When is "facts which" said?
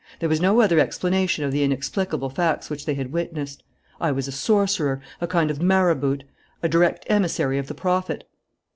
2.31-2.87